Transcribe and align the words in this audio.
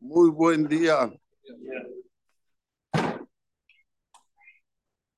Muy 0.00 0.30
buen 0.30 0.68
día. 0.68 1.10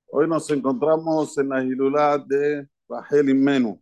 Hoy 0.07 0.27
nos 0.27 0.51
encontramos 0.51 1.37
en 1.37 1.51
la 1.51 1.63
Hilulá 1.63 2.17
de 2.19 2.67
Rahel 2.89 3.29
Imenu, 3.29 3.79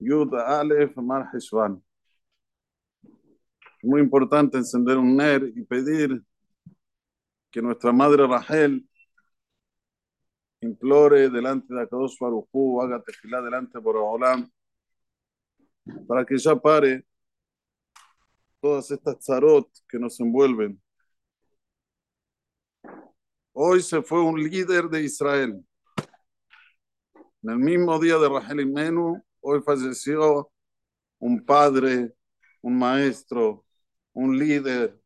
Yud 0.00 0.34
Aleph 0.34 0.96
Mar 0.96 1.30
Heshvan. 1.32 1.80
Muy 3.82 4.00
importante 4.00 4.58
encender 4.58 4.98
un 4.98 5.16
ner 5.16 5.44
y 5.54 5.62
pedir 5.64 6.20
que 7.50 7.62
nuestra 7.62 7.92
madre 7.92 8.26
Rahel 8.26 8.84
implore 10.60 11.30
delante 11.30 11.72
de 11.72 11.82
Akadosh 11.82 12.18
Baruj 12.18 12.48
Hu, 12.50 12.82
haga 12.82 13.00
tefilá 13.00 13.40
delante 13.40 13.80
por 13.80 13.96
Olam, 13.96 14.50
para 16.08 16.24
que 16.24 16.36
ya 16.36 16.56
pare 16.56 17.06
todas 18.60 18.90
estas 18.90 19.24
zarot 19.24 19.68
que 19.88 19.98
nos 19.98 20.18
envuelven. 20.20 20.80
Hoy 23.52 23.82
se 23.82 24.02
fue 24.02 24.22
un 24.22 24.42
líder 24.42 24.88
de 24.88 25.02
Israel. 25.02 25.64
En 27.42 27.50
el 27.50 27.58
mismo 27.58 27.98
día 27.98 28.18
de 28.18 28.28
Rahel 28.28 28.60
Imenu, 28.60 29.22
hoy 29.40 29.60
falleció 29.62 30.50
un 31.18 31.44
padre, 31.44 32.14
un 32.62 32.78
maestro, 32.78 33.64
un 34.12 34.38
líder. 34.38 35.00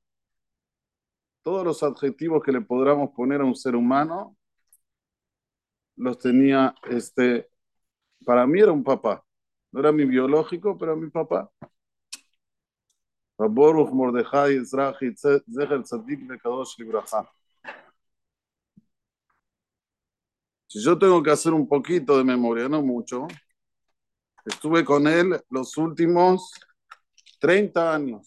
Todos 1.43 1.65
los 1.65 1.83
adjetivos 1.83 2.43
que 2.43 2.53
le 2.53 2.61
podamos 2.61 3.11
poner 3.15 3.41
a 3.41 3.45
un 3.45 3.55
ser 3.55 3.77
humano 3.77 4.37
los 5.97 6.19
tenía 6.19 6.75
este. 6.85 7.49
Para 8.25 8.47
mí 8.47 8.61
era 8.61 8.73
un 8.73 8.85
papá. 8.85 9.25
No 9.73 9.81
era 9.81 9.93
mi 9.93 10.05
biológico, 10.05 10.79
pero 10.79 10.97
mi 10.97 11.11
papá. 11.11 11.51
Baruch 13.37 13.91
Mordechai 13.93 14.57
Ezrahi 14.57 15.15
Zecher 15.17 15.83
Tzadik 15.83 16.27
Bekadosh 16.27 16.79
Libraja. 16.79 17.29
Si 20.67 20.83
yo 20.83 20.99
tengo 20.99 21.23
que 21.23 21.31
hacer 21.31 21.53
un 21.53 21.69
poquito 21.69 22.19
de 22.19 22.25
memoria, 22.25 22.69
no 22.69 22.83
mucho, 22.83 23.27
estuve 24.45 24.85
con 24.85 25.07
él 25.07 25.41
los 25.51 25.77
últimos 25.77 26.53
30 27.41 27.95
años. 27.95 28.27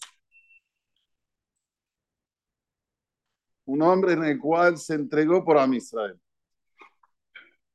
Un 3.66 3.82
hombre 3.82 4.14
en 4.14 4.24
el 4.24 4.38
cual 4.38 4.78
se 4.78 4.94
entregó 4.94 5.44
por 5.44 5.58
Amisrael. 5.58 6.18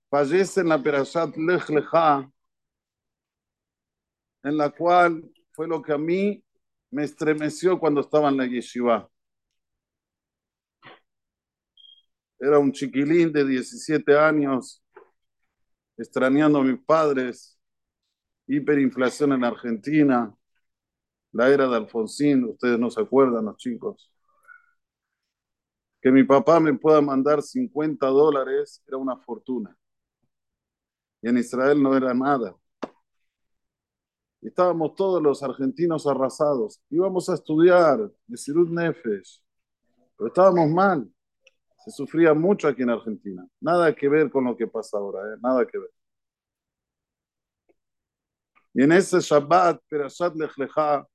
Fallece 0.09 0.61
en 0.61 0.69
la 0.69 0.81
Perashat 0.81 1.35
Lech 1.37 1.69
Lecha, 1.69 2.27
en 4.43 4.57
la 4.57 4.69
cual 4.71 5.23
fue 5.51 5.67
lo 5.67 5.81
que 5.81 5.93
a 5.93 5.97
mí 5.97 6.42
me 6.93 7.03
estremeció 7.03 7.79
cuando 7.79 8.01
estaba 8.01 8.29
en 8.29 8.37
la 8.37 8.45
yeshiva. 8.45 9.09
Era 12.39 12.59
un 12.59 12.71
chiquilín 12.71 13.31
de 13.33 13.45
17 13.45 14.17
años, 14.17 14.83
extrañando 15.97 16.59
a 16.59 16.63
mis 16.63 16.79
padres, 16.83 17.57
hiperinflación 18.45 19.33
en 19.33 19.43
Argentina, 19.43 20.35
la 21.31 21.49
era 21.49 21.67
de 21.67 21.77
Alfonsín, 21.77 22.43
ustedes 22.45 22.77
no 22.77 22.91
se 22.91 23.01
acuerdan, 23.01 23.45
los 23.45 23.57
chicos. 23.57 24.11
Que 25.99 26.11
mi 26.11 26.23
papá 26.23 26.59
me 26.59 26.75
pueda 26.75 27.01
mandar 27.01 27.41
50 27.41 28.05
dólares 28.07 28.83
era 28.87 28.97
una 28.97 29.17
fortuna. 29.17 29.75
Y 31.23 31.29
en 31.29 31.37
Israel 31.39 31.81
no 31.81 31.97
era 31.97 32.13
nada. 32.13 32.55
Estábamos 34.43 34.95
todos 34.95 35.21
los 35.21 35.41
argentinos 35.41 36.05
arrasados. 36.05 36.81
Íbamos 36.89 37.29
a 37.29 37.35
estudiar 37.35 38.11
de 38.27 38.37
Sirut 38.37 38.69
Nefesh, 38.69 39.41
pero 40.17 40.27
estábamos 40.27 40.69
mal. 40.69 41.09
Se 41.83 41.91
sufría 41.91 42.33
mucho 42.33 42.67
aquí 42.67 42.81
en 42.81 42.89
Argentina. 42.89 43.47
Nada 43.59 43.93
que 43.93 44.07
ver 44.09 44.29
con 44.29 44.45
lo 44.45 44.55
que 44.55 44.67
pasa 44.67 44.97
ahora, 44.97 45.33
¿eh? 45.33 45.37
nada 45.41 45.65
que 45.65 45.77
ver. 45.77 45.89
Y 48.73 48.83
en 48.83 48.91
ese 48.91 49.19
Shabbat, 49.19 49.81
Perashat 49.87 50.35
Lech 50.35 50.57
Lecha, 50.57 51.05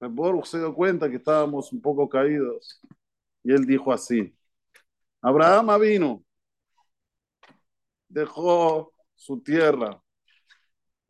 Baruch 0.00 0.46
se 0.46 0.58
dio 0.58 0.74
cuenta 0.74 1.10
que 1.10 1.16
estábamos 1.16 1.72
un 1.72 1.80
poco 1.80 2.08
caídos. 2.08 2.80
Y 3.44 3.52
él 3.52 3.66
dijo 3.66 3.92
así: 3.92 4.34
Abraham 5.20 5.80
vino, 5.80 6.24
dejó 8.08 8.92
su 9.14 9.40
tierra, 9.42 10.02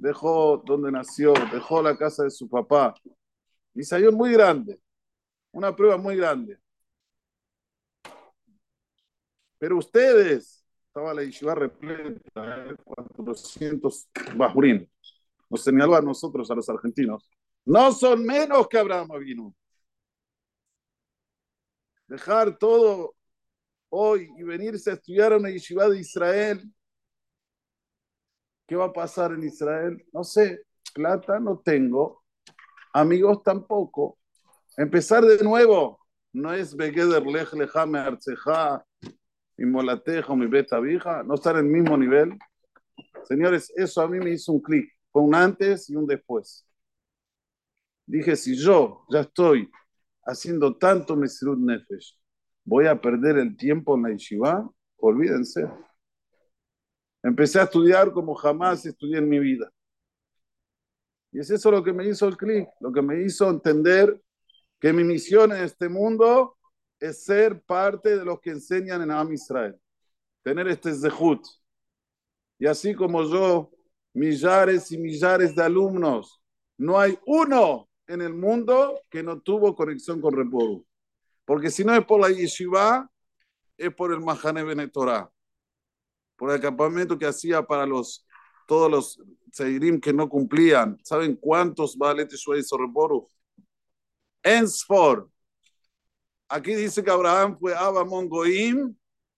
dejó 0.00 0.62
donde 0.64 0.90
nació, 0.90 1.34
dejó 1.52 1.82
la 1.82 1.96
casa 1.96 2.24
de 2.24 2.30
su 2.30 2.48
papá. 2.48 2.94
Salió 3.82 4.12
muy 4.12 4.32
grande, 4.32 4.80
una 5.52 5.74
prueba 5.74 5.96
muy 5.96 6.16
grande. 6.16 6.58
Pero 9.58 9.78
ustedes, 9.78 10.64
estaba 10.86 11.14
la 11.14 11.22
yeshiva 11.22 11.54
repleta, 11.54 12.66
¿eh? 12.66 12.76
400 12.84 14.08
bajurín, 14.36 14.90
nos 15.48 15.62
señaló 15.62 15.94
a 15.94 16.00
nosotros, 16.02 16.50
a 16.50 16.54
los 16.54 16.68
argentinos, 16.68 17.28
no 17.64 17.92
son 17.92 18.24
menos 18.24 18.68
que 18.68 18.78
Abraham 18.78 19.08
vino. 19.20 19.54
Dejar 22.06 22.58
todo 22.58 23.14
hoy 23.90 24.28
y 24.36 24.42
venirse 24.42 24.90
a 24.90 24.94
estudiar 24.94 25.32
a 25.32 25.36
una 25.36 25.50
yeshiva 25.50 25.88
de 25.88 26.00
Israel 26.00 26.62
¿Qué 28.70 28.76
va 28.76 28.84
a 28.84 28.92
pasar 28.92 29.32
en 29.32 29.42
Israel? 29.42 30.00
No 30.12 30.22
sé, 30.22 30.62
plata 30.94 31.40
no 31.40 31.58
tengo, 31.58 32.22
amigos 32.92 33.42
tampoco. 33.42 34.16
Empezar 34.76 35.24
de 35.24 35.42
nuevo, 35.42 35.98
no 36.32 36.54
es 36.54 36.76
Begeder 36.76 37.26
Lech 37.26 37.52
Leja 37.52 37.84
Me 37.84 37.98
Arceja, 37.98 38.86
mi 39.56 39.66
Molateja 39.66 40.32
o 40.32 40.36
mi 40.36 40.46
Beta 40.46 40.78
Vija, 40.78 41.24
no 41.24 41.34
estar 41.34 41.56
en 41.56 41.66
el 41.66 41.72
mismo 41.72 41.96
nivel. 41.96 42.38
Señores, 43.24 43.72
eso 43.74 44.02
a 44.02 44.08
mí 44.08 44.20
me 44.20 44.30
hizo 44.30 44.52
un 44.52 44.60
clic, 44.60 44.88
fue 45.10 45.22
un 45.22 45.34
antes 45.34 45.90
y 45.90 45.96
un 45.96 46.06
después. 46.06 46.64
Dije, 48.06 48.36
si 48.36 48.54
yo 48.54 49.04
ya 49.10 49.22
estoy 49.22 49.68
haciendo 50.24 50.76
tanto 50.76 51.16
Mesirut 51.16 51.58
Nefesh, 51.58 52.16
voy 52.64 52.86
a 52.86 53.00
perder 53.00 53.38
el 53.38 53.56
tiempo 53.56 53.96
en 53.96 54.02
la 54.04 54.10
yeshiva, 54.10 54.70
olvídense. 54.98 55.68
Empecé 57.22 57.60
a 57.60 57.64
estudiar 57.64 58.12
como 58.12 58.34
jamás 58.34 58.84
estudié 58.86 59.18
en 59.18 59.28
mi 59.28 59.38
vida. 59.38 59.70
Y 61.32 61.40
es 61.40 61.50
eso 61.50 61.70
lo 61.70 61.82
que 61.82 61.92
me 61.92 62.06
hizo 62.06 62.26
el 62.26 62.36
clic, 62.36 62.68
lo 62.80 62.92
que 62.92 63.02
me 63.02 63.22
hizo 63.22 63.48
entender 63.48 64.20
que 64.80 64.92
mi 64.92 65.04
misión 65.04 65.52
en 65.52 65.62
este 65.62 65.88
mundo 65.88 66.56
es 66.98 67.24
ser 67.24 67.60
parte 67.62 68.16
de 68.16 68.24
los 68.24 68.40
que 68.40 68.50
enseñan 68.50 69.02
en 69.02 69.10
Am 69.10 69.32
Israel. 69.32 69.78
Tener 70.42 70.66
este 70.68 70.94
zehut. 70.94 71.42
Y 72.58 72.66
así 72.66 72.94
como 72.94 73.22
yo, 73.24 73.70
millares 74.14 74.90
y 74.90 74.98
millares 74.98 75.54
de 75.54 75.62
alumnos, 75.62 76.42
no 76.78 76.98
hay 76.98 77.18
uno 77.26 77.88
en 78.06 78.22
el 78.22 78.34
mundo 78.34 79.00
que 79.10 79.22
no 79.22 79.40
tuvo 79.40 79.74
conexión 79.76 80.20
con 80.20 80.34
Reporu. 80.34 80.84
Porque 81.44 81.70
si 81.70 81.84
no 81.84 81.94
es 81.94 82.04
por 82.04 82.20
la 82.20 82.30
yeshiva, 82.30 83.10
es 83.76 83.94
por 83.94 84.12
el 84.12 84.20
Mahane 84.20 84.64
Benetorah 84.64 85.30
por 86.40 86.50
el 86.50 86.58
campamento 86.58 87.18
que 87.18 87.26
hacía 87.26 87.62
para 87.62 87.84
los 87.84 88.26
todos 88.66 88.90
los 88.90 89.22
Seirim 89.52 90.00
que 90.00 90.10
no 90.10 90.26
cumplían. 90.26 90.98
¿Saben 91.04 91.36
cuántos 91.36 91.98
Balet 91.98 92.32
hizo 92.32 92.78
Reboru? 92.78 93.28
Ensfor. 94.42 95.28
Aquí 96.48 96.74
dice 96.74 97.04
que 97.04 97.10
Abraham 97.10 97.58
fue 97.60 97.74
Abamon 97.74 98.26
Goim, 98.26 98.96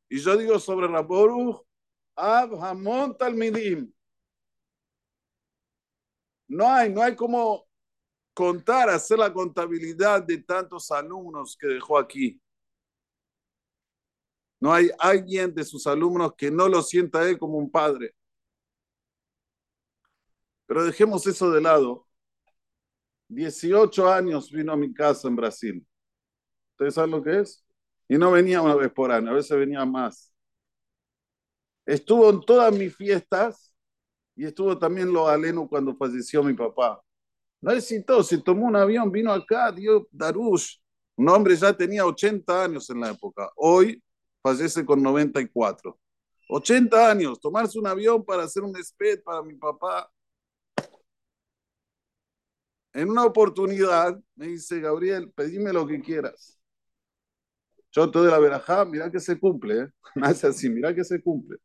y 0.08 0.18
yo 0.20 0.36
digo 0.36 0.60
sobre 0.60 0.86
Raboru, 0.86 1.66
Abhamon 2.14 3.16
Talmidim. 3.18 3.92
No 6.46 6.68
hay, 6.68 6.92
no 6.92 7.02
hay 7.02 7.16
como 7.16 7.66
contar, 8.32 8.90
hacer 8.90 9.18
la 9.18 9.32
contabilidad 9.32 10.22
de 10.22 10.38
tantos 10.38 10.92
alumnos 10.92 11.56
que 11.58 11.66
dejó 11.66 11.98
aquí. 11.98 12.40
No 14.62 14.72
hay 14.72 14.90
alguien 15.00 15.52
de 15.52 15.64
sus 15.64 15.88
alumnos 15.88 16.34
que 16.36 16.48
no 16.48 16.68
lo 16.68 16.82
sienta 16.82 17.28
él 17.28 17.36
como 17.36 17.58
un 17.58 17.68
padre. 17.68 18.14
Pero 20.66 20.84
dejemos 20.84 21.26
eso 21.26 21.50
de 21.50 21.60
lado. 21.60 22.06
18 23.26 24.08
años 24.08 24.52
vino 24.52 24.70
a 24.72 24.76
mi 24.76 24.94
casa 24.94 25.26
en 25.26 25.34
Brasil. 25.34 25.84
¿Ustedes 26.74 26.94
saben 26.94 27.10
lo 27.10 27.24
que 27.24 27.40
es? 27.40 27.64
Y 28.08 28.16
no 28.16 28.30
venía 28.30 28.62
una 28.62 28.76
vez 28.76 28.92
por 28.92 29.10
año, 29.10 29.32
a 29.32 29.34
veces 29.34 29.58
venía 29.58 29.84
más. 29.84 30.32
Estuvo 31.84 32.30
en 32.30 32.40
todas 32.42 32.72
mis 32.72 32.94
fiestas 32.94 33.74
y 34.36 34.44
estuvo 34.44 34.78
también 34.78 35.12
lo 35.12 35.26
aleno 35.26 35.68
cuando 35.68 35.96
falleció 35.96 36.40
mi 36.44 36.54
papá. 36.54 37.02
No 37.60 37.72
todo, 38.06 38.22
se 38.22 38.38
tomó 38.38 38.66
un 38.66 38.76
avión, 38.76 39.10
vino 39.10 39.32
acá, 39.32 39.72
dio 39.72 40.06
Darush. 40.12 40.76
Un 41.16 41.28
hombre 41.30 41.56
ya 41.56 41.76
tenía 41.76 42.06
80 42.06 42.62
años 42.62 42.88
en 42.90 43.00
la 43.00 43.10
época. 43.10 43.50
Hoy 43.56 44.00
fallece 44.42 44.84
con 44.84 45.02
94. 45.02 45.98
80 46.48 47.10
años, 47.10 47.40
tomarse 47.40 47.78
un 47.78 47.86
avión 47.86 48.24
para 48.24 48.42
hacer 48.44 48.62
un 48.62 48.76
sped 48.76 49.22
para 49.22 49.42
mi 49.42 49.54
papá. 49.54 50.10
En 52.92 53.08
una 53.08 53.24
oportunidad 53.24 54.20
me 54.34 54.48
dice, 54.48 54.80
Gabriel, 54.80 55.32
pedime 55.34 55.72
lo 55.72 55.86
que 55.86 56.00
quieras. 56.00 56.58
Yo 57.90 58.10
te 58.10 58.18
doy 58.18 58.30
la 58.30 58.38
verajá, 58.38 58.84
mira 58.84 59.10
que 59.10 59.20
se 59.20 59.38
cumple. 59.38 59.80
¿eh? 59.80 59.88
Así, 60.22 60.68
mira 60.68 60.94
que 60.94 61.04
se 61.04 61.22
cumple. 61.22 61.58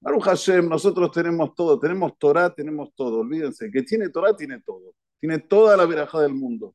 Baruch 0.00 0.24
Hashem, 0.24 0.68
nosotros 0.68 1.10
tenemos 1.12 1.54
todo, 1.54 1.78
tenemos 1.78 2.18
Torah, 2.18 2.52
tenemos 2.54 2.94
todo. 2.94 3.20
Olvídense, 3.20 3.70
que 3.70 3.82
tiene 3.82 4.10
Torah, 4.10 4.36
tiene 4.36 4.60
todo. 4.60 4.94
Tiene 5.18 5.38
toda 5.38 5.76
la 5.76 5.86
verajá 5.86 6.20
del 6.20 6.34
mundo. 6.34 6.74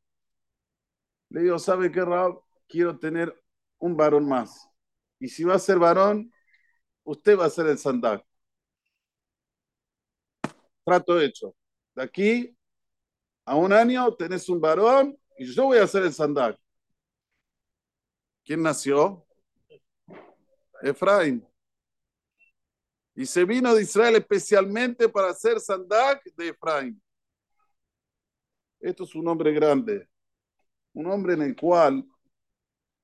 Le 1.29 1.41
digo, 1.41 1.59
¿sabe 1.59 1.91
qué, 1.91 2.03
Rab? 2.03 2.39
Quiero 2.67 2.97
tener 2.97 3.33
un 3.79 3.97
varón 3.97 4.27
más. 4.27 4.69
Y 5.19 5.27
si 5.29 5.43
va 5.43 5.55
a 5.55 5.59
ser 5.59 5.79
varón, 5.79 6.31
usted 7.03 7.37
va 7.37 7.45
a 7.45 7.49
ser 7.49 7.67
el 7.67 7.77
sandak. 7.77 8.25
Trato 10.85 11.19
hecho. 11.19 11.55
De 11.95 12.03
aquí 12.03 12.57
a 13.45 13.55
un 13.55 13.73
año 13.73 14.13
tenés 14.15 14.47
un 14.49 14.61
varón 14.61 15.17
y 15.37 15.45
yo 15.45 15.65
voy 15.65 15.77
a 15.79 15.87
ser 15.87 16.03
el 16.03 16.13
sandak. 16.13 16.57
¿Quién 18.43 18.61
nació? 18.63 19.25
Efraín. 20.81 21.45
Y 23.15 23.25
se 23.25 23.43
vino 23.43 23.75
de 23.75 23.83
Israel 23.83 24.15
especialmente 24.15 25.09
para 25.09 25.33
ser 25.33 25.59
sandak 25.59 26.23
de 26.35 26.49
Efraín. 26.49 27.01
Esto 28.79 29.03
es 29.03 29.13
un 29.13 29.27
hombre 29.27 29.51
grande, 29.51 30.07
un 30.93 31.07
hombre 31.07 31.33
en 31.33 31.41
el 31.41 31.55
cual 31.55 32.05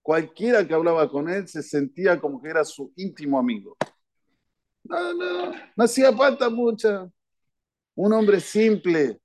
cualquiera 0.06 0.68
que 0.68 0.74
hablaba 0.76 1.10
con 1.10 1.28
él 1.28 1.48
se 1.48 1.64
sentía 1.64 2.22
como 2.22 2.40
que 2.40 2.48
era 2.48 2.64
su 2.64 2.94
íntimo 2.96 3.40
amigo. 3.40 3.76
No, 4.84 5.14
no, 5.16 5.52
no 5.76 5.84
hacía 5.84 6.14
falta 6.14 6.48
mucha. 6.48 7.10
Un 7.96 8.14
hombre 8.14 8.40
simple. 8.40 9.20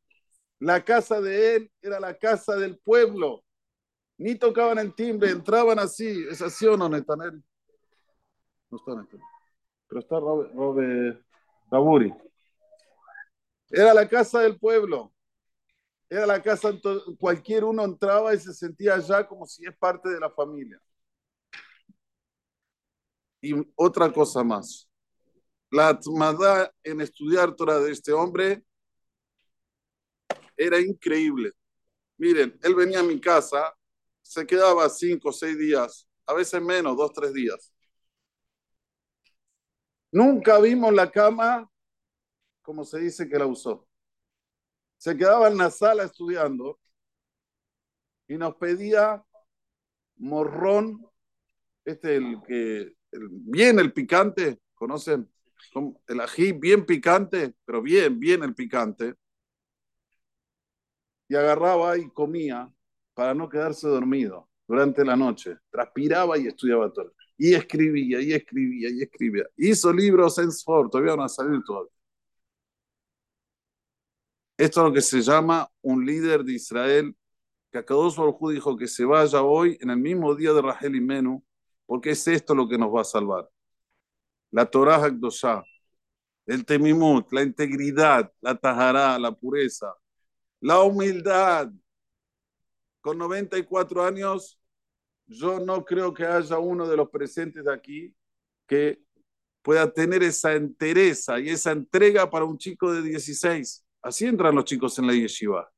La 0.58 0.82
casa 0.82 1.20
de 1.20 1.56
él 1.56 1.72
era 1.82 2.00
la 2.00 2.16
casa 2.16 2.56
del 2.56 2.78
pueblo. 2.78 3.44
Ni 4.16 4.36
tocaban 4.36 4.78
el 4.78 4.94
timbre, 4.94 5.28
entraban 5.28 5.78
así. 5.78 6.24
¿Es 6.30 6.40
así 6.40 6.66
o 6.66 6.78
no, 6.78 6.88
Netanel? 6.88 7.44
No 8.70 8.78
está 8.78 8.94
Netanel. 8.94 9.26
Pero 9.86 10.00
está 10.00 10.18
Robert, 10.18 10.54
Robert 11.70 12.22
Era 13.68 13.92
la 13.92 14.08
casa 14.08 14.40
del 14.40 14.58
pueblo. 14.58 15.12
Era 16.10 16.26
la 16.26 16.42
casa, 16.42 16.72
cualquier 17.18 17.64
uno 17.64 17.84
entraba 17.84 18.34
y 18.34 18.40
se 18.40 18.52
sentía 18.52 18.94
allá 18.94 19.26
como 19.26 19.46
si 19.46 19.64
es 19.64 19.76
parte 19.76 20.08
de 20.08 20.18
la 20.18 20.28
familia. 20.28 20.80
Y 23.40 23.54
otra 23.76 24.12
cosa 24.12 24.42
más. 24.42 24.88
La 25.70 25.88
atmada 25.90 26.72
en 26.82 27.00
estudiar 27.00 27.54
Torah 27.54 27.78
de 27.78 27.92
este 27.92 28.12
hombre 28.12 28.64
era 30.56 30.80
increíble. 30.80 31.52
Miren, 32.18 32.58
él 32.62 32.74
venía 32.74 33.00
a 33.00 33.04
mi 33.04 33.20
casa, 33.20 33.72
se 34.20 34.44
quedaba 34.46 34.88
cinco 34.90 35.30
o 35.30 35.32
seis 35.32 35.56
días, 35.56 36.08
a 36.26 36.34
veces 36.34 36.60
menos, 36.60 36.96
dos, 36.96 37.12
tres 37.12 37.32
días. 37.32 37.72
Nunca 40.12 40.58
vimos 40.60 40.92
la 40.92 41.10
cama 41.10 41.70
como 42.62 42.84
se 42.84 42.98
dice 43.00 43.28
que 43.28 43.38
la 43.38 43.46
usó 43.46 43.89
se 45.00 45.16
quedaba 45.16 45.48
en 45.48 45.56
la 45.56 45.70
sala 45.70 46.04
estudiando 46.04 46.78
y 48.28 48.36
nos 48.36 48.54
pedía 48.56 49.24
morrón, 50.16 51.06
este 51.86 52.16
el 52.16 52.42
que, 52.46 52.96
bien 53.10 53.78
el 53.78 53.94
picante, 53.94 54.60
¿conocen? 54.74 55.26
El 56.06 56.20
ají 56.20 56.52
bien 56.52 56.84
picante, 56.84 57.54
pero 57.64 57.80
bien, 57.80 58.20
bien 58.20 58.42
el 58.42 58.54
picante. 58.54 59.14
Y 61.28 61.34
agarraba 61.34 61.96
y 61.96 62.10
comía 62.10 62.70
para 63.14 63.32
no 63.32 63.48
quedarse 63.48 63.88
dormido 63.88 64.50
durante 64.68 65.02
la 65.02 65.16
noche. 65.16 65.56
Transpiraba 65.70 66.36
y 66.36 66.46
estudiaba 66.46 66.92
todo. 66.92 67.14
Y 67.38 67.54
escribía, 67.54 68.20
y 68.20 68.34
escribía, 68.34 68.90
y 68.90 69.02
escribía. 69.02 69.44
Hizo 69.56 69.94
libros 69.94 70.36
en 70.36 70.50
Sport, 70.50 70.92
todavía 70.92 71.16
van 71.16 71.24
a 71.24 71.28
salir 71.30 71.64
todavía. 71.64 71.99
Esto 74.60 74.80
es 74.82 74.88
lo 74.88 74.92
que 74.92 75.00
se 75.00 75.22
llama 75.22 75.72
un 75.80 76.04
líder 76.04 76.44
de 76.44 76.52
Israel, 76.52 77.16
que 77.72 77.78
Akadosh 77.78 78.14
Baruj 78.14 78.52
dijo 78.52 78.76
que 78.76 78.86
se 78.86 79.06
vaya 79.06 79.40
hoy 79.40 79.78
en 79.80 79.88
el 79.88 79.96
mismo 79.96 80.34
día 80.34 80.52
de 80.52 80.60
Rahel 80.60 80.96
y 80.96 81.00
Menú, 81.00 81.42
porque 81.86 82.10
es 82.10 82.28
esto 82.28 82.54
lo 82.54 82.68
que 82.68 82.76
nos 82.76 82.94
va 82.94 83.00
a 83.00 83.04
salvar. 83.04 83.48
La 84.50 84.66
Torah 84.66 85.02
Hakdoshah, 85.02 85.64
el 86.44 86.66
temimut, 86.66 87.32
la 87.32 87.42
integridad, 87.42 88.30
la 88.42 88.54
tajará, 88.54 89.18
la 89.18 89.32
pureza, 89.32 89.94
la 90.60 90.80
humildad. 90.82 91.70
Con 93.00 93.16
94 93.16 94.04
años, 94.04 94.60
yo 95.26 95.58
no 95.58 95.86
creo 95.86 96.12
que 96.12 96.26
haya 96.26 96.58
uno 96.58 96.86
de 96.86 96.98
los 96.98 97.08
presentes 97.08 97.64
de 97.64 97.72
aquí 97.72 98.14
que 98.66 99.02
pueda 99.62 99.90
tener 99.90 100.22
esa 100.22 100.52
entereza 100.52 101.40
y 101.40 101.48
esa 101.48 101.72
entrega 101.72 102.28
para 102.28 102.44
un 102.44 102.58
chico 102.58 102.92
de 102.92 103.00
16. 103.00 103.86
Así 104.02 104.26
entran 104.26 104.54
los 104.54 104.64
chicos 104.64 104.98
en 104.98 105.06
la 105.06 105.14
yeshiva. 105.14 105.70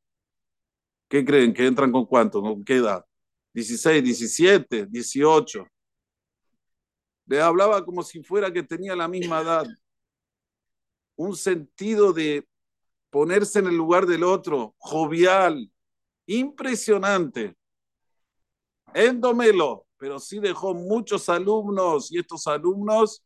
¿Qué 1.09 1.25
creen? 1.25 1.53
¿Que 1.53 1.67
entran 1.67 1.93
con 1.93 2.07
cuánto? 2.07 2.41
¿Con 2.41 2.65
qué 2.65 2.77
edad? 2.77 3.05
16, 3.53 4.03
17, 4.03 4.87
18. 4.87 5.67
Le 7.27 7.41
hablaba 7.41 7.85
como 7.85 8.03
si 8.03 8.23
fuera 8.23 8.53
que 8.53 8.63
tenía 8.63 8.97
la 8.97 9.09
misma 9.09 9.41
edad. 9.41 9.67
Un 11.17 11.37
sentido 11.37 12.13
de 12.13 12.47
ponerse 13.11 13.59
en 13.59 13.67
el 13.67 13.77
lugar 13.77 14.07
del 14.07 14.25
otro, 14.25 14.75
jovial, 14.79 15.71
impresionante. 16.27 17.55
Endomelo, 18.95 19.87
pero 19.99 20.19
sí 20.19 20.39
dejó 20.39 20.75
muchos 20.75 21.29
alumnos 21.29 22.11
y 22.11 22.19
estos 22.19 22.47
alumnos 22.47 23.23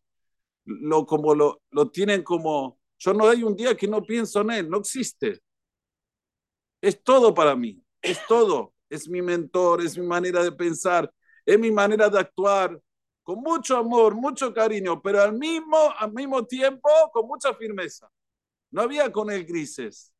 lo, 0.64 1.06
como 1.06 1.34
lo, 1.34 1.62
lo 1.70 1.90
tienen 1.90 2.22
como 2.22 2.78
yo 2.98 3.14
no 3.14 3.28
hay 3.28 3.42
un 3.42 3.54
día 3.56 3.76
que 3.76 3.88
no 3.88 4.02
pienso 4.02 4.40
en 4.40 4.50
él, 4.50 4.70
no 4.70 4.78
existe. 4.78 5.40
Es 6.80 7.02
todo 7.02 7.34
para 7.34 7.56
mí, 7.56 7.82
es 8.02 8.18
todo. 8.26 8.72
Es 8.88 9.08
mi 9.08 9.20
mentor, 9.20 9.82
es 9.82 9.98
mi 9.98 10.06
manera 10.06 10.44
de 10.44 10.52
pensar, 10.52 11.12
es 11.44 11.58
mi 11.58 11.72
manera 11.72 12.08
de 12.08 12.20
actuar, 12.20 12.80
con 13.24 13.40
mucho 13.40 13.76
amor, 13.76 14.14
mucho 14.14 14.54
cariño, 14.54 15.02
pero 15.02 15.20
al 15.22 15.32
mismo, 15.32 15.76
al 15.98 16.12
mismo 16.12 16.46
tiempo 16.46 16.88
con 17.12 17.26
mucha 17.26 17.52
firmeza. 17.54 18.08
No 18.70 18.82
había 18.82 19.12
con 19.12 19.30
él 19.30 19.46
grises. 19.46 20.12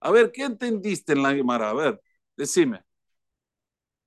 A 0.00 0.10
ver, 0.12 0.32
¿qué 0.32 0.44
entendiste 0.44 1.14
en 1.14 1.22
la 1.24 1.34
Guimara? 1.34 1.70
A 1.70 1.74
ver, 1.74 2.02
decime. 2.36 2.84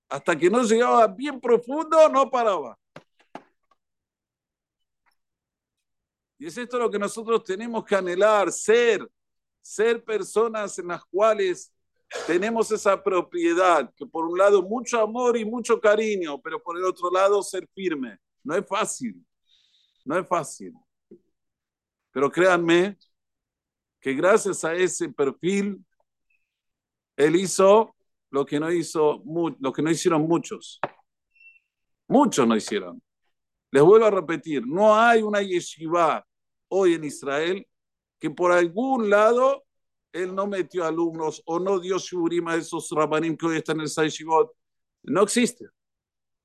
Hasta 0.09 0.37
que 0.37 0.49
no 0.49 0.61
llegaba 0.63 1.07
bien 1.07 1.39
profundo, 1.39 2.07
no 2.09 2.29
paraba. 2.29 2.77
Y 6.41 6.47
es 6.47 6.57
esto 6.57 6.79
lo 6.79 6.89
que 6.89 6.97
nosotros 6.97 7.43
tenemos 7.43 7.85
que 7.85 7.95
anhelar, 7.95 8.51
ser, 8.51 9.07
ser 9.61 10.03
personas 10.03 10.79
en 10.79 10.87
las 10.87 11.05
cuales 11.05 11.71
tenemos 12.25 12.71
esa 12.71 13.01
propiedad, 13.03 13.93
que 13.95 14.07
por 14.07 14.25
un 14.25 14.39
lado 14.39 14.63
mucho 14.63 14.99
amor 14.99 15.37
y 15.37 15.45
mucho 15.45 15.79
cariño, 15.79 16.41
pero 16.41 16.59
por 16.59 16.79
el 16.79 16.83
otro 16.85 17.11
lado 17.11 17.43
ser 17.43 17.69
firme. 17.75 18.17
No 18.43 18.55
es 18.55 18.65
fácil, 18.65 19.23
no 20.03 20.17
es 20.17 20.27
fácil. 20.27 20.73
Pero 22.09 22.31
créanme 22.31 22.97
que 23.99 24.15
gracias 24.15 24.63
a 24.63 24.73
ese 24.73 25.09
perfil, 25.09 25.85
él 27.17 27.35
hizo 27.35 27.95
lo 28.31 28.47
que 28.47 28.59
no 28.59 28.71
hizo 28.71 29.21
lo 29.59 29.71
que 29.71 29.83
no 29.83 29.91
hicieron 29.91 30.23
muchos. 30.23 30.79
Muchos 32.07 32.47
no 32.47 32.55
hicieron. 32.55 32.99
Les 33.69 33.83
vuelvo 33.83 34.07
a 34.07 34.09
repetir, 34.09 34.65
no 34.65 34.95
hay 34.95 35.21
una 35.21 35.43
yeshiva 35.43 36.25
hoy 36.71 36.95
en 36.95 37.03
Israel 37.03 37.67
que 38.19 38.29
por 38.29 38.51
algún 38.51 39.09
lado 39.09 39.63
él 40.13 40.35
no 40.35 40.47
metió 40.47 40.85
alumnos 40.85 41.41
o 41.45 41.59
no 41.59 41.79
dio 41.79 41.97
shurim 41.97 42.47
a 42.47 42.55
esos 42.55 42.89
rabanim 42.91 43.37
que 43.37 43.45
hoy 43.45 43.57
están 43.57 43.77
en 43.77 43.83
el 43.83 43.89
Saishivot. 43.89 44.51
No 45.03 45.23
existe. 45.23 45.65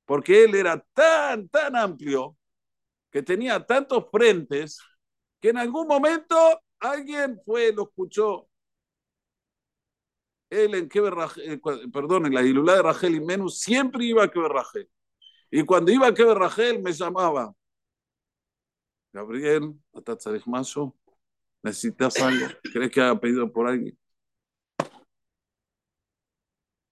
Porque 0.05 0.45
él 0.45 0.55
era 0.55 0.83
tan, 0.93 1.49
tan 1.49 1.75
amplio 1.75 2.37
que 3.11 3.21
tenía 3.21 3.65
tantos 3.65 4.05
frentes 4.09 4.79
que 5.39 5.49
en 5.49 5.57
algún 5.57 5.87
momento 5.87 6.35
alguien 6.79 7.39
fue, 7.45 7.73
lo 7.73 7.83
escuchó. 7.83 8.49
Él 10.49 10.75
en 10.75 10.89
eh, 10.93 11.59
perdón, 11.91 12.25
en 12.25 12.33
la 12.33 12.41
Ilulá 12.41 12.75
de 12.75 12.83
Rachel 12.83 13.15
y 13.15 13.19
Menú 13.19 13.49
siempre 13.49 14.05
iba 14.05 14.23
a 14.23 14.31
Keber 14.31 14.51
Rachel. 14.51 14.89
Y 15.51 15.63
cuando 15.63 15.91
iba 15.91 16.07
a 16.07 16.13
Keber 16.13 16.37
Rachel 16.37 16.81
me 16.81 16.93
llamaba, 16.93 17.53
Gabriel, 19.13 19.73
¿necesitas 21.63 22.17
algo? 22.19 22.47
¿Crees 22.73 22.91
que 22.91 23.01
haya 23.01 23.19
pedido 23.19 23.51
por 23.51 23.67
alguien? 23.67 23.97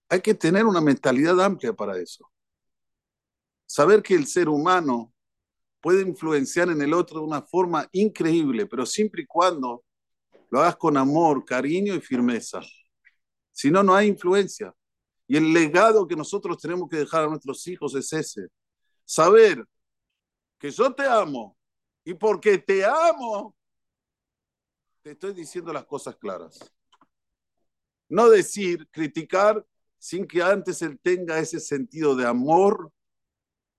Hay 0.09 0.21
que 0.21 0.33
tener 0.33 0.65
una 0.65 0.81
mentalidad 0.81 1.39
amplia 1.41 1.73
para 1.73 1.97
eso. 1.97 2.29
Saber 3.67 4.01
que 4.01 4.15
el 4.15 4.27
ser 4.27 4.47
humano 4.47 5.13
puede 5.81 6.01
influenciar 6.01 6.69
en 6.69 6.81
el 6.81 6.93
otro 6.93 7.19
de 7.19 7.25
una 7.25 7.41
forma 7.41 7.87
increíble, 7.91 8.65
pero 8.65 8.85
siempre 8.85 9.23
y 9.23 9.25
cuando 9.25 9.83
lo 10.49 10.59
hagas 10.59 10.75
con 10.77 10.97
amor, 10.97 11.43
cariño 11.43 11.93
y 11.93 12.01
firmeza. 12.01 12.61
Si 13.51 13.69
no, 13.71 13.83
no 13.83 13.95
hay 13.95 14.07
influencia. 14.07 14.73
Y 15.27 15.37
el 15.37 15.53
legado 15.53 16.07
que 16.07 16.15
nosotros 16.15 16.57
tenemos 16.57 16.87
que 16.89 16.97
dejar 16.97 17.25
a 17.25 17.27
nuestros 17.27 17.65
hijos 17.67 17.95
es 17.95 18.11
ese. 18.13 18.47
Saber 19.03 19.65
que 20.59 20.69
yo 20.71 20.93
te 20.93 21.03
amo 21.03 21.54
y 22.05 22.13
porque 22.13 22.59
te 22.59 22.85
amo, 22.85 23.55
te 25.01 25.11
estoy 25.11 25.33
diciendo 25.33 25.73
las 25.73 25.85
cosas 25.85 26.15
claras. 26.15 26.59
No 28.07 28.29
decir, 28.29 28.87
criticar 28.91 29.65
sin 29.97 30.27
que 30.27 30.41
antes 30.41 30.83
él 30.83 30.99
tenga 31.01 31.39
ese 31.39 31.59
sentido 31.59 32.15
de 32.15 32.27
amor 32.27 32.91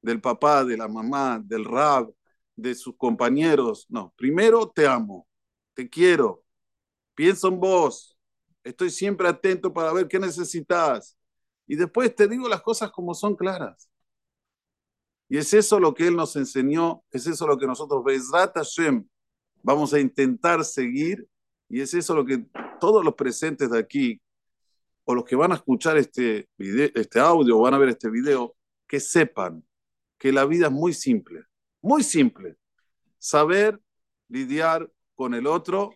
del 0.02 0.20
papá, 0.20 0.64
de 0.64 0.76
la 0.76 0.88
mamá, 0.88 1.40
del 1.42 1.64
rab, 1.64 2.12
de 2.56 2.74
sus 2.74 2.96
compañeros. 2.96 3.86
No, 3.88 4.12
primero 4.16 4.68
te 4.68 4.86
amo, 4.88 5.28
te 5.72 5.88
quiero, 5.88 6.44
pienso 7.14 7.46
en 7.48 7.60
vos, 7.60 8.18
estoy 8.64 8.90
siempre 8.90 9.28
atento 9.28 9.72
para 9.72 9.92
ver 9.92 10.08
qué 10.08 10.18
necesitas. 10.18 11.16
Y 11.68 11.76
después 11.76 12.14
te 12.14 12.26
digo 12.26 12.48
las 12.48 12.62
cosas 12.62 12.90
como 12.90 13.14
son 13.14 13.36
claras. 13.36 13.88
Y 15.28 15.38
es 15.38 15.52
eso 15.54 15.80
lo 15.80 15.94
que 15.94 16.06
él 16.06 16.16
nos 16.16 16.36
enseñó, 16.36 17.02
es 17.10 17.26
eso 17.26 17.46
lo 17.46 17.58
que 17.58 17.66
nosotros, 17.66 18.04
Bezrat 18.04 18.54
Hashem, 18.54 19.06
vamos 19.62 19.92
a 19.92 20.00
intentar 20.00 20.64
seguir. 20.64 21.26
Y 21.68 21.80
es 21.80 21.94
eso 21.94 22.14
lo 22.14 22.24
que 22.24 22.46
todos 22.78 23.04
los 23.04 23.14
presentes 23.14 23.70
de 23.70 23.78
aquí, 23.78 24.20
o 25.04 25.14
los 25.14 25.24
que 25.24 25.36
van 25.36 25.52
a 25.52 25.56
escuchar 25.56 25.96
este, 25.96 26.48
este 26.58 27.20
audio 27.20 27.58
o 27.58 27.62
van 27.62 27.74
a 27.74 27.78
ver 27.78 27.90
este 27.90 28.10
video, 28.10 28.54
que 28.86 29.00
sepan 29.00 29.64
que 30.18 30.32
la 30.32 30.44
vida 30.44 30.66
es 30.66 30.72
muy 30.72 30.92
simple, 30.92 31.44
muy 31.80 32.02
simple. 32.02 32.56
Saber 33.18 33.80
lidiar 34.28 34.90
con 35.14 35.34
el 35.34 35.46
otro 35.46 35.90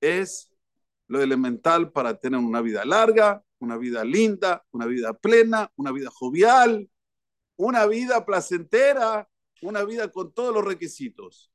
es 0.00 0.50
lo 1.08 1.22
elemental 1.22 1.92
para 1.92 2.18
tener 2.18 2.40
una 2.40 2.60
vida 2.60 2.84
larga, 2.84 3.42
una 3.58 3.76
vida 3.76 4.04
linda, 4.04 4.64
una 4.72 4.86
vida 4.86 5.14
plena, 5.14 5.70
una 5.76 5.92
vida 5.92 6.10
jovial, 6.10 6.90
una 7.62 7.86
vida 7.86 8.24
placentera, 8.24 9.28
una 9.62 9.84
vida 9.84 10.10
con 10.10 10.32
todos 10.32 10.52
los 10.52 10.64
requisitos. 10.64 11.52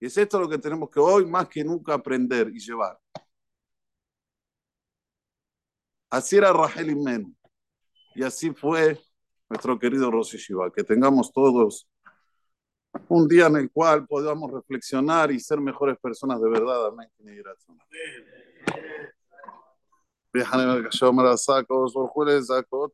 Y 0.00 0.06
es 0.06 0.16
esto 0.16 0.40
lo 0.40 0.48
que 0.48 0.58
tenemos 0.58 0.90
que 0.90 0.98
hoy 0.98 1.26
más 1.26 1.48
que 1.48 1.62
nunca 1.62 1.94
aprender 1.94 2.48
y 2.48 2.58
llevar. 2.58 2.98
Así 6.10 6.36
era 6.36 6.52
Rahel 6.52 6.96
Men. 6.96 7.36
Y 8.16 8.24
así 8.24 8.50
fue 8.50 9.00
nuestro 9.48 9.78
querido 9.78 10.10
Rosy 10.10 10.38
Shiva. 10.38 10.72
Que 10.72 10.82
tengamos 10.82 11.32
todos 11.32 11.88
un 13.08 13.28
día 13.28 13.46
en 13.46 13.56
el 13.58 13.70
cual 13.70 14.08
podamos 14.08 14.50
reflexionar 14.50 15.30
y 15.30 15.38
ser 15.38 15.60
mejores 15.60 15.98
personas 15.98 16.40
de 16.40 16.50
verdad. 16.50 16.86
Amén. 16.86 17.08
Amén. 17.20 17.42